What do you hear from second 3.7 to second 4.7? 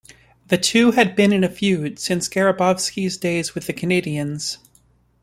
Canadiens.